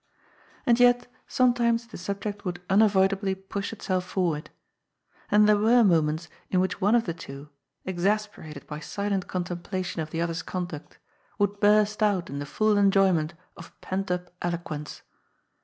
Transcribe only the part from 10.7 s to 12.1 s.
other's conduct, would burst